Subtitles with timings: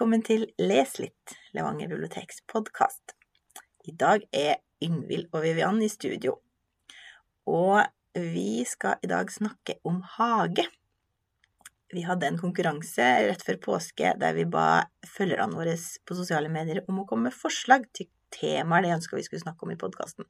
[0.00, 3.12] velkommen til Les litt, Levanger biblioteks podkast.
[3.84, 6.38] I dag er Yngvild og Vivian i studio,
[7.44, 7.82] og
[8.16, 10.64] vi skal i dag snakke om hage.
[11.92, 16.80] Vi hadde en konkurranse rett før påske der vi ba følgerne våre på sosiale medier
[16.88, 20.24] om å komme med forslag til temaer de ønska vi skulle snakke om i podkasten.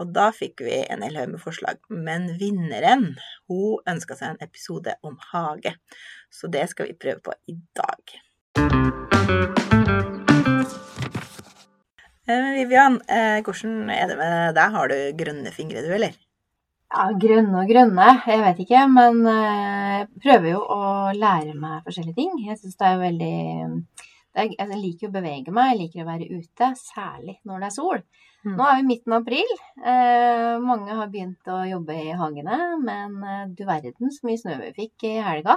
[0.00, 3.10] Og da fikk vi en hel haug med forslag, men vinneren
[3.52, 5.76] hun ønska seg en episode om hage.
[6.32, 8.22] Så det skal vi prøve på i dag.
[12.26, 14.72] Eh, Vivian, eh, hvordan er det med deg?
[14.74, 16.16] Har du grønne fingre, du, eller?
[16.90, 18.82] Ja, grønne og grønne, jeg vet ikke.
[18.90, 20.80] Men jeg eh, prøver jo å
[21.14, 22.32] lære meg forskjellige ting.
[22.48, 23.36] Jeg syns det er veldig
[24.36, 26.72] er, Jeg liker å bevege meg, jeg liker å være ute.
[26.80, 28.02] Særlig når det er sol.
[28.42, 28.56] Mm.
[28.56, 29.54] Nå er vi midten av april.
[30.66, 35.06] Mange har begynt å jobbe i hagene, men du verden så mye snø vi fikk
[35.08, 35.56] i helga.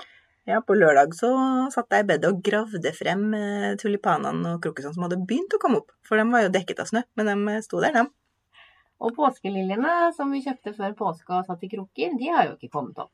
[0.49, 1.29] Ja, på lørdag så
[1.69, 5.59] satt jeg i bedet og gravde frem eh, tulipanene og krokusene som hadde begynt å
[5.61, 5.91] komme opp.
[6.07, 8.63] For de var jo dekket av snø, men de eh, sto der, de.
[9.05, 12.71] Og påskeliljene som vi kjøpte før påske og satt i krukker, de har jo ikke
[12.73, 13.13] kommet opp.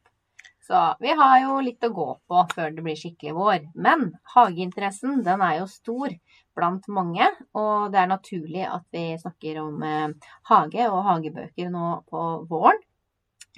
[0.63, 3.67] Så vi har jo litt å gå på før det blir skikkelig vår.
[3.75, 6.15] Men hageinteressen den er jo stor
[6.55, 11.97] blant mange, og det er naturlig at vi snakker om eh, hage og hagebøker nå
[12.07, 12.79] på våren.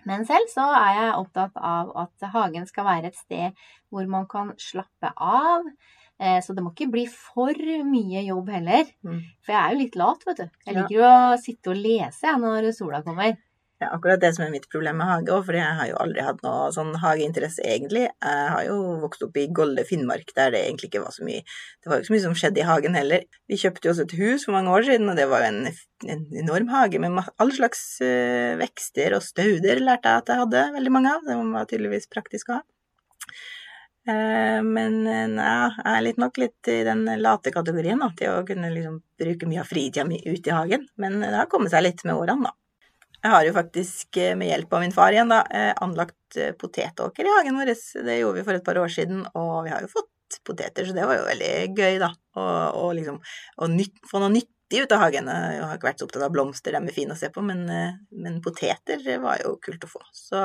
[0.08, 4.28] Men selv så er jeg opptatt av at hagen skal være et sted hvor man
[4.32, 5.68] kan slappe av.
[6.18, 7.54] Eh, så det må ikke bli for
[7.86, 8.88] mye jobb heller.
[9.06, 9.20] Mm.
[9.46, 10.48] For jeg er jo litt lat, vet du.
[10.66, 13.36] Jeg liker jo å sitte og lese når sola kommer.
[13.78, 16.24] Ja, akkurat det som er mitt problem med hage òg, for jeg har jo aldri
[16.26, 18.08] hatt noe sånn hageinteresse, egentlig.
[18.10, 21.44] Jeg har jo vokst opp i Golde, Finnmark, der det egentlig ikke var så mye
[21.44, 23.28] Det var jo ikke så mye som skjedde i hagen heller.
[23.46, 25.62] Vi kjøpte jo også et hus for mange år siden, og det var jo en,
[26.10, 30.68] en enorm hage med all slags uh, vekster og stauder, lærte jeg at jeg hadde
[30.80, 31.30] veldig mange av.
[31.30, 32.66] Det var tydeligvis praktisk å ha.
[34.10, 38.46] Uh, men ja, jeg er litt nok litt i den late kategorien, da, til å
[38.48, 40.90] kunne liksom bruke mye av fritida mi ute i hagen.
[40.98, 42.62] Men det har kommet seg litt med årene, da.
[43.24, 46.54] Jeg har jo faktisk eh, med hjelp av min far igjen da, eh, anlagt eh,
[46.60, 47.74] potetåker i hagen vår.
[48.06, 50.94] Det gjorde vi for et par år siden, og vi har jo fått poteter, så
[50.94, 52.12] det var jo veldig gøy, da.
[52.38, 53.70] Og, liksom å
[54.12, 55.32] få noe nyttig ut av hagen.
[55.32, 57.64] Jeg har ikke vært så opptatt av blomster, de er fine å se på, men,
[58.12, 60.04] men poteter var jo kult å få.
[60.14, 60.44] Så,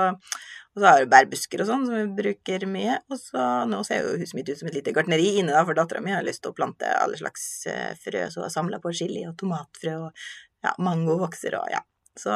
[0.72, 3.00] og så har vi bærbusker og sånn som vi bruker mye.
[3.12, 5.76] Og så nå ser jo huset mitt ut som et lite gartneri inne, da, for
[5.76, 7.66] dattera mi har lyst til å plante alle slags
[8.06, 10.26] frø, så hun har samla på chili og tomatfrø og
[10.62, 11.82] ja, mango vokser og ja.
[12.18, 12.34] Så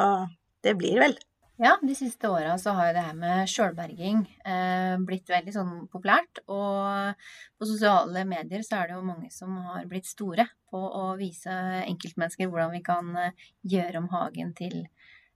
[0.65, 1.17] det blir vel.
[1.57, 5.71] Ja, de siste åra så har jo det her med sjølberging eh, blitt veldig sånn
[5.89, 6.43] populært.
[6.53, 7.17] Og
[7.57, 11.53] på sosiale medier så er det jo mange som har blitt store på å vise
[11.87, 14.83] enkeltmennesker hvordan vi kan eh, gjøre om hagen til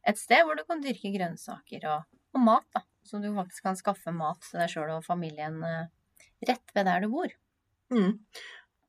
[0.06, 2.06] et sted hvor du kan dyrke grønnsaker og,
[2.38, 2.86] og mat, da.
[3.02, 5.90] Så du faktisk kan skaffe mat til deg sjøl og familien eh,
[6.46, 7.34] rett ved der du bor.
[7.94, 8.20] Mm.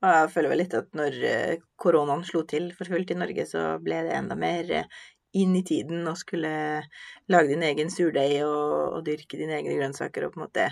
[0.03, 3.45] Og jeg føler vel litt at når eh, koronaen slo til for fullt i Norge,
[3.49, 4.69] så ble det enda mer
[5.39, 6.51] inn i tiden og skulle
[7.31, 10.67] lage din egen surdeig og, og, dyrke dine egne grønnsaker og på en måte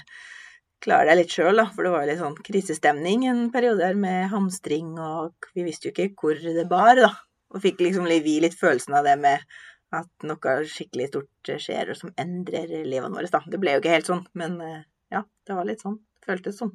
[0.82, 1.68] klare deg litt sjøl, da.
[1.74, 5.94] For det var litt sånn krisestemning en periode her med hamstring, og vi visste jo
[5.94, 7.12] ikke hvor det bar, da.
[7.52, 9.44] Og fikk liksom vi litt følelsen av det med
[9.92, 13.44] at noe skikkelig stort skjer og som endrer livet vårt, da.
[13.46, 16.00] Det ble jo ikke helt sånn, men eh, ja, det var litt sånn.
[16.26, 16.72] Føltes sånn.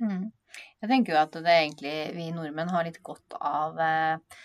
[0.00, 0.30] Mm.
[0.80, 4.38] Jeg tenker jo at det egentlig vi nordmenn har litt godt av eh,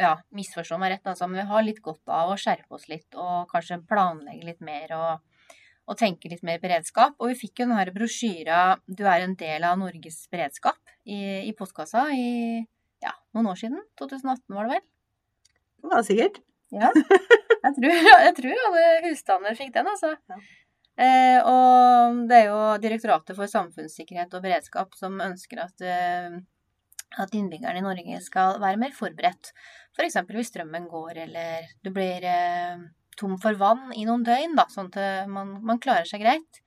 [0.00, 3.16] Ja, misforstå meg rett, altså, men vi har litt godt av å skjerpe oss litt
[3.18, 5.56] og kanskje planlegge litt mer og,
[5.88, 7.16] og tenke litt mer beredskap.
[7.18, 11.52] Og vi fikk jo denne brosjyra 'Du er en del av Norges beredskap' i, i
[11.58, 12.62] postkassa i
[13.02, 13.82] ja, noen år siden.
[14.00, 14.84] 2018 var det vel?
[15.90, 16.42] Ja, sikkert.
[16.72, 16.92] Ja.
[17.62, 20.08] Jeg tror, jeg tror alle husstander fikk den, altså.
[20.26, 20.36] Ja.
[21.00, 26.36] Eh, og det er jo Direktoratet for samfunnssikkerhet og beredskap som ønsker at, eh,
[27.22, 29.54] at innbyggerne i Norge skal være mer forberedt.
[29.96, 30.20] F.eks.
[30.20, 32.84] For hvis strømmen går eller du blir eh,
[33.16, 36.62] tom for vann i noen døgn, da, sånn at man, man, klarer seg greit.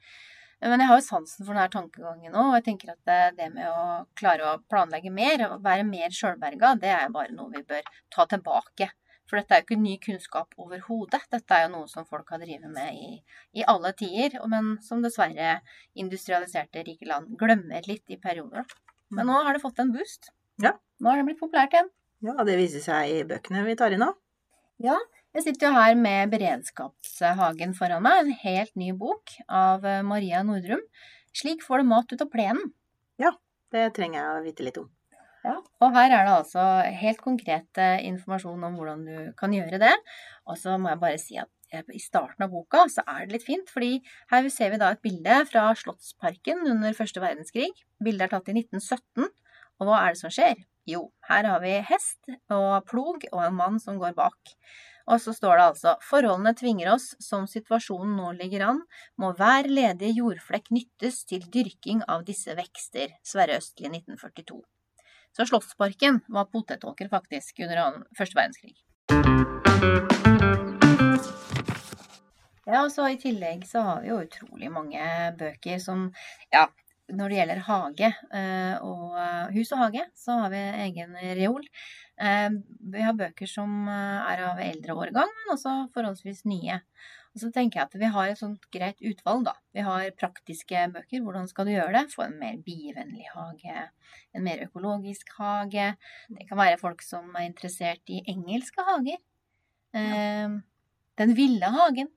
[0.63, 3.49] Men jeg har jo sansen for denne tankegangen nå, og jeg tenker at det, det
[3.53, 7.65] med å klare å planlegge mer, og være mer sjølberga, det er bare noe vi
[7.67, 7.83] bør
[8.13, 8.87] ta tilbake.
[9.25, 11.23] For dette er jo ikke ny kunnskap overhodet.
[11.33, 13.11] Dette er jo noe som folk har drevet med i,
[13.57, 15.59] i, alle tider, men som dessverre
[15.97, 18.67] industrialiserte rike land glemmer litt i perioder.
[19.15, 20.29] Men nå har det fått en boost.
[20.61, 20.75] Ja.
[21.01, 21.89] Nå har det blitt populært igjen.
[22.25, 24.11] Ja, det viser seg i bøkene vi tar inn nå.
[24.81, 24.95] Ja,
[25.35, 30.83] jeg sitter jo her med Beredskapshagen foran meg, en helt ny bok av Maria Nordrum.
[31.35, 32.71] Slik får du mat ut av plenen.
[33.19, 33.33] Ja,
[33.75, 34.87] det trenger jeg å vite litt om.
[35.45, 36.61] Ja, og her er det altså
[36.97, 39.93] helt konkret informasjon om hvordan du kan gjøre det.
[40.49, 41.51] Og så må jeg bare si at
[41.93, 43.99] i starten av boka så er det litt fint, fordi
[44.31, 47.69] her ser vi da et bilde fra Slottsparken under første verdenskrig.
[48.01, 49.29] Bildet er tatt i 1917.
[49.75, 50.65] Og hva er det som skjer?
[50.89, 54.55] Jo, her har vi hest og plog og en mann som går bak.
[55.05, 58.79] Og så står det altså forholdene tvinger oss, som situasjonen nå ligger an,
[59.21, 63.13] må hver ledige jordflekk nyttes til dyrking av disse vekster.
[63.25, 64.63] Sverre Østli 1942.
[65.35, 68.75] Så Slottsparken var potetåker faktisk under første verdenskrig.
[72.65, 75.03] Ja, og så I tillegg så har vi jo utrolig mange
[75.37, 76.07] bøker som
[76.53, 76.69] Ja,
[77.13, 81.67] når det gjelder hage eh, og eh, hus og hage, så har vi egen reol.
[82.15, 82.49] Eh,
[82.95, 86.79] vi har bøker som er av eldre årgang, men også forholdsvis nye.
[87.35, 89.53] Og så tenker jeg at vi har et sånt greit utvalg, da.
[89.75, 91.19] Vi har praktiske bøker.
[91.19, 92.03] Hvordan skal du gjøre det?
[92.13, 93.89] Få en mer bievennlig hage.
[94.31, 95.89] En mer økologisk hage.
[96.31, 99.19] Det kan være folk som er interessert i engelske hager.
[101.19, 102.07] Den ville hagen.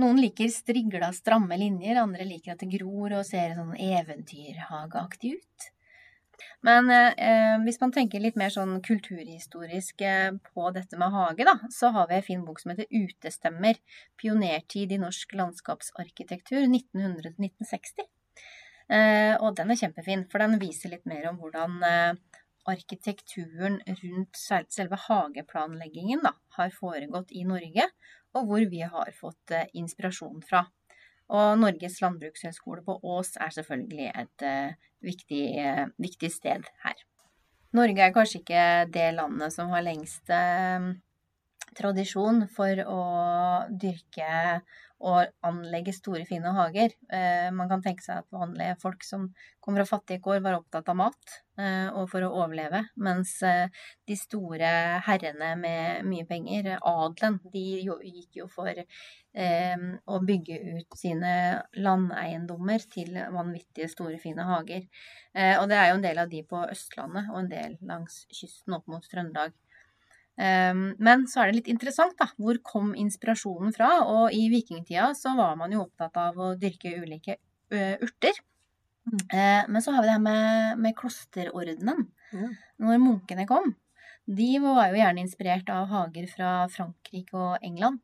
[0.00, 5.71] Noen liker strigla, stramme linjer, andre liker at det gror og ser sånn eventyrhageaktig ut.
[6.66, 11.56] Men eh, hvis man tenker litt mer sånn kulturhistorisk eh, på dette med hage, da,
[11.74, 13.80] så har vi en fin bok som heter Utestemmer.
[14.20, 18.06] Pionertid i norsk landskapsarkitektur 1900-1960.
[18.92, 24.38] Eh, og den er kjempefin, for den viser litt mer om hvordan eh, arkitekturen rundt
[24.38, 27.88] selve hageplanleggingen da, har foregått i Norge,
[28.36, 30.66] og hvor vi har fått eh, inspirasjon fra.
[31.32, 35.44] Og Norges landbrukshøgskole på Ås er selvfølgelig et uh, viktig,
[36.00, 37.00] viktig, sted her.
[37.72, 40.28] Norge er kanskje ikke det landet som har lengst
[41.78, 43.02] tradisjon for å
[43.70, 44.60] dyrke
[45.02, 45.14] å
[45.46, 46.92] anlegge store, fine hager.
[47.12, 49.28] Eh, man kan tenke seg at vanlige folk som
[49.62, 53.82] kommer fra fattige kår, var opptatt av mat eh, og for å overleve, mens eh,
[54.08, 54.70] de store
[55.06, 58.84] herrene med mye penger, adelen, de gikk jo for
[59.32, 61.30] å bygge ut sine
[61.80, 64.84] landeiendommer til vanvittige, store, fine hager.
[65.32, 68.76] Og det er jo en del av de på Østlandet og en del langs kysten
[68.76, 69.56] opp mot Trøndelag.
[70.42, 72.28] Ehm, men så er det litt interessant, da.
[72.40, 73.90] Hvor kom inspirasjonen fra?
[74.08, 77.38] Og i vikingtida så var man jo opptatt av å dyrke ulike
[77.72, 78.40] urter.
[79.08, 79.20] Mm.
[79.32, 82.06] Eh, men så har vi det her med, med klosterordenen.
[82.32, 82.50] Mm.
[82.84, 83.74] Når munkene kom.
[84.26, 88.00] De var jo gjerne inspirert av hager fra Frankrike og England.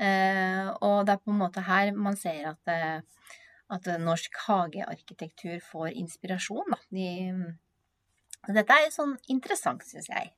[0.00, 3.34] Eh, og det er på en måte her man ser at, eh,
[3.70, 6.80] at norsk hagearkitektur får inspirasjon, da.
[6.88, 10.32] De, dette er sånn interessant, syns jeg.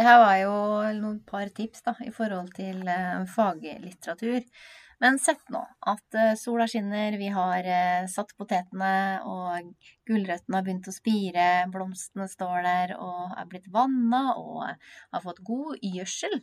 [0.00, 0.52] Det her var jo
[0.96, 4.46] noen par tips da, i forhold til uh, faglitteratur.
[5.00, 5.60] Men sett nå
[5.92, 9.68] at uh, sola skinner, vi har uh, satt potetene, og
[10.08, 15.44] gulrøttene har begynt å spire, blomstene står der og er blitt vanna og har fått
[15.44, 16.40] god gjødsel.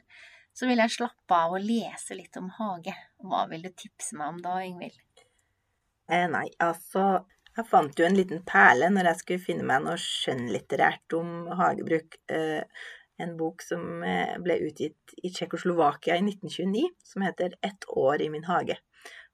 [0.54, 2.94] Så vil jeg slappe av og lese litt om hage.
[3.26, 5.26] Hva vil du tipse meg om da, Ingvild?
[6.14, 7.24] Eh, nei, altså
[7.58, 12.20] jeg fant jo en liten perle når jeg skulle finne meg noe skjønnlitterært om hagebruk.
[12.30, 12.62] Eh,
[13.24, 18.30] en bok som eh, ble utgitt i Tsjekkoslovakia i 1929, som heter 'Ett år i
[18.30, 18.78] min hage'.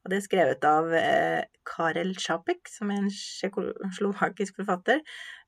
[0.04, 5.04] Og det er skrevet av eh, Karel Čapek, som er en tsjekkoslovakisk forfatter.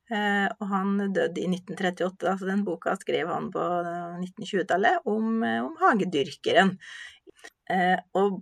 [0.05, 3.63] Og han døde i 1938, så den boka skrev han på
[4.21, 6.75] 1920-tallet om, om hagedyrkeren.
[8.13, 8.35] Og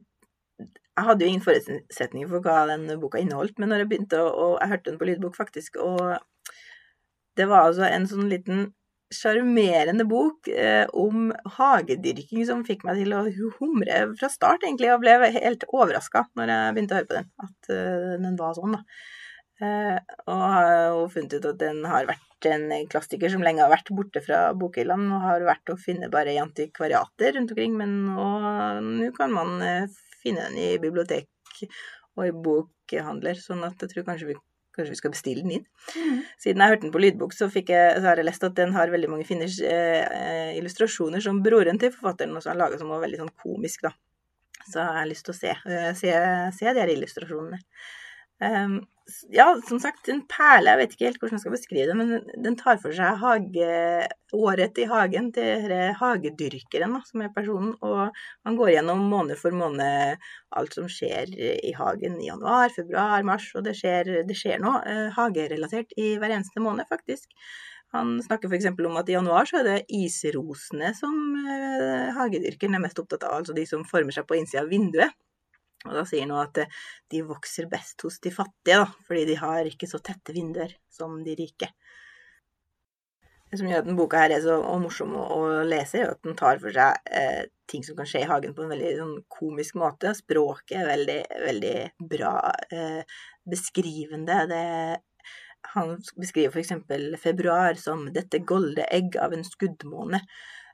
[0.94, 4.30] jeg hadde jo ingen forutsetninger for hva den boka inneholdt, men når jeg begynte å,
[4.30, 6.18] og jeg hørte den på lydbok, faktisk, og
[7.38, 8.68] det var altså en sånn liten
[9.14, 13.24] sjarmerende bok eh, om hagedyrking som fikk meg til å
[13.60, 17.30] humre fra start, egentlig, og ble helt overraska når jeg begynte å høre på den,
[17.48, 18.84] at uh, den var sånn, da.
[19.64, 20.72] Eh, og har
[21.14, 25.14] funnet ut at den har vært en klassiker som lenge har vært borte fra bokhyllene,
[25.14, 29.62] og har vært å finne bare i antikvariater rundt omkring, men nå kan man
[30.24, 31.30] finne den i bibliotek
[32.18, 34.38] og i bokhandler, sånn at jeg tror kanskje vi,
[34.76, 35.68] kanskje vi skal bestille den inn.
[35.96, 36.22] Mm.
[36.42, 38.94] Siden jeg hørte den på lydbok, så, jeg, så, har jeg lest at den har
[38.94, 43.24] veldig mange fine eh, illustrasjoner som broren til forfatteren også har laga, som var veldig
[43.24, 43.94] sånn komisk, da.
[44.64, 46.16] Så jeg har lyst til å se, eh, se,
[46.56, 47.60] se de her illustrasjonene.
[48.44, 48.82] Um,
[49.36, 50.72] ja, som sagt, en perle.
[50.72, 53.68] Jeg vet ikke helt hvordan jeg skal beskrive det, men den tar for seg hage,
[54.34, 57.74] året i hagen til hagedyrkeren, da, som er personen.
[57.84, 58.16] Og
[58.48, 60.24] man går gjennom måned for måned
[60.56, 63.50] alt som skjer i hagen i januar, februar, mars.
[63.58, 67.28] Og det skjer, det skjer noe eh, hagerelatert i hver eneste måned, faktisk.
[67.94, 68.72] Han snakker f.eks.
[68.72, 73.42] om at i januar så er det isrosene som eh, hagedyrkeren er mest opptatt av,
[73.42, 75.14] altså de som former seg på innsida av vinduet.
[75.88, 76.80] Og da sier han at eh,
[77.12, 81.20] de vokser best hos de fattige, da, fordi de har ikke så tette vinduer som
[81.26, 81.70] de rike.
[83.54, 86.34] Det som gjør at denne boka her er så morsom å lese, er at den
[86.40, 89.78] tar for seg eh, ting som kan skje i hagen på en veldig sånn, komisk
[89.78, 90.16] måte.
[90.18, 91.76] Språket er veldig, veldig
[92.16, 92.34] bra
[92.74, 94.40] eh, beskrivende.
[94.50, 94.64] Det,
[95.76, 96.74] han beskriver f.eks.
[97.22, 100.24] februar som 'dette golde egg av en skuddmåne'.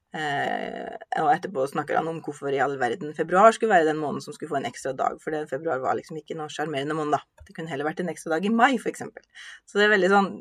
[0.09, 4.23] Eh, og etterpå snakker han om hvorfor i all verden februar skulle være den måneden
[4.25, 7.21] som skulle få en ekstra dag, for februar var liksom ikke noe sjarmerende måned.
[7.45, 9.05] Det kunne heller vært en ekstra dag i mai, f.eks.
[9.69, 10.31] Så det er veldig sånn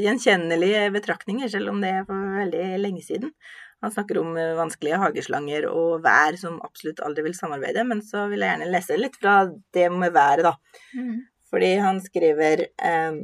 [0.00, 3.32] gjenkjennelige betraktninger, selv om det er for veldig lenge siden.
[3.80, 8.26] Han snakker om eh, vanskelige hageslanger og vær som absolutt aldri vil samarbeide, men så
[8.32, 9.42] vil jeg gjerne lese litt fra
[9.76, 10.56] det med været, da.
[10.96, 11.14] Mm.
[11.50, 13.22] Fordi han skriver eh,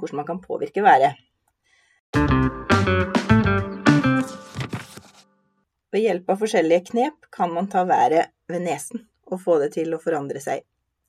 [0.00, 1.20] hvordan man kan påvirke været.
[5.90, 9.94] Ved hjelp av forskjellige knep kan man ta været ved nesen og få det til
[9.94, 10.62] å forandre seg.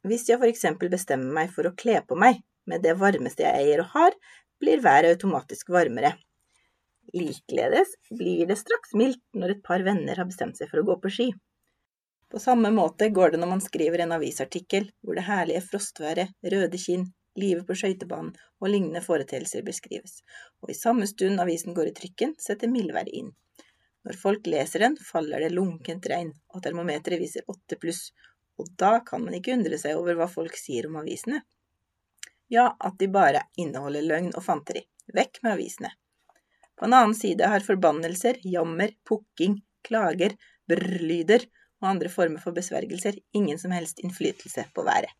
[0.07, 0.65] Hvis jeg f.eks.
[0.89, 4.17] bestemmer meg for å kle på meg med det varmeste jeg eier og har,
[4.61, 6.15] blir været automatisk varmere.
[7.13, 10.97] Likeledes blir det straks mildt når et par venner har bestemt seg for å gå
[11.03, 11.29] på ski.
[12.31, 16.79] På samme måte går det når man skriver en avisartikkel hvor det herlige frostværet, røde
[16.79, 20.21] kinn, livet på skøytebanen og lignende foreteelser beskrives,
[20.63, 23.33] og i samme stund avisen går i trykken, setter mildværet inn.
[24.07, 28.09] Når folk leser den, faller det lunkent regn, og termometeret viser åtte pluss,
[28.57, 31.41] og da kan man ikke undre seg over hva folk sier om avisene.
[32.51, 34.83] Ja, at de bare inneholder løgn og fanteri.
[35.15, 35.93] Vekk med avisene.
[36.75, 40.33] På en annen side har forbannelser, jammer, pukking, klager,
[40.69, 41.45] brrlyder
[41.81, 45.13] og andre former for besvergelser ingen som helst innflytelse på været.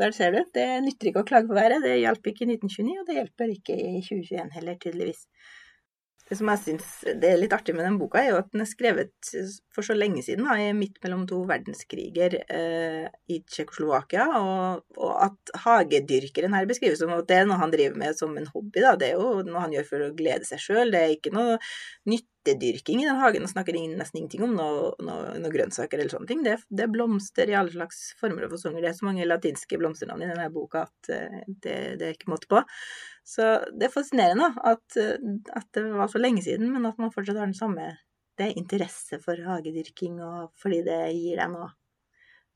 [0.00, 1.82] Der ser du, det nytter ikke å klage på været.
[1.84, 5.26] Det hjalp ikke i 1929, og det hjelper ikke i 2021 heller, tydeligvis.
[6.30, 8.68] Det som jeg syns er litt artig med den boka, er jo at den er
[8.70, 9.30] skrevet
[9.74, 15.54] for så lenge siden, da, midt mellom to verdenskriger eh, i Tsjekkoslovakia, og, og, at
[15.64, 18.78] hagedyrkeren her beskrives som at det er noe han driver med som en hobby.
[18.78, 18.94] Da.
[19.00, 20.94] Det er jo noe han gjør for å glede seg sjøl.
[20.94, 21.58] Det er ikke noe
[22.40, 23.44] nyttedyrking i den hagen.
[23.44, 26.42] Og snakker nesten ingenting om noe, noe, noe grønnsaker eller sånne ting.
[26.44, 28.82] Det, det, er blomster i alle slags former og fasonger.
[28.82, 32.32] Det er så mange latinske blomsternavn i denne boka at eh, det, det er ikke
[32.32, 32.62] måte på.
[33.24, 37.38] Så det er fascinerende at, at, det var så lenge siden, men at man fortsatt
[37.38, 37.92] har den samme
[38.38, 41.68] Det er interesse for hagedyrking, og fordi det gir deg noe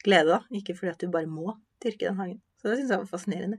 [0.04, 0.56] glede, da.
[0.56, 2.38] Ikke fordi at du bare må dyrke den hagen.
[2.56, 3.58] Så det syns jeg var fascinerende.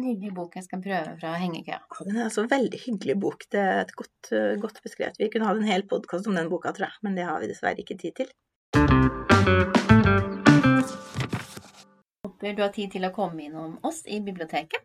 [0.00, 1.76] En hyggelig bok jeg skal prøve fra hengekøya.
[1.76, 3.42] Ja, den er altså en veldig hyggelig bok.
[3.52, 4.30] Det er et godt,
[4.62, 5.18] godt beskrevet.
[5.20, 7.50] Vi kunne hatt en hel podkast om den boka, tror jeg, men det har vi
[7.50, 8.30] dessverre ikke tid til.
[12.24, 14.80] Håper du har tid til å komme innom oss i biblioteket.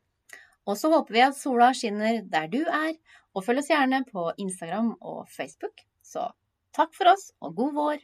[0.67, 2.99] Og så håper vi at sola skinner der du er,
[3.31, 5.79] og følg oss gjerne på Instagram og Facebook.
[6.03, 6.27] Så
[6.75, 8.03] takk for oss, og god vår!